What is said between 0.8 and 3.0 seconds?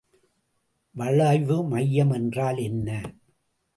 வளைவு மையம் என்றால் என்ன?